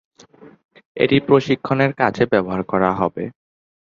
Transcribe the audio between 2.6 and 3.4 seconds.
করা হবে।